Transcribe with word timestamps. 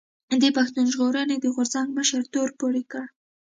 د 0.41 0.43
پښتون 0.57 0.85
ژغورنې 0.93 1.37
د 1.39 1.45
غورځنګ 1.55 1.87
مشر 1.97 2.21
تور 2.33 2.49
پورې 2.59 2.83
کړ 2.91 3.05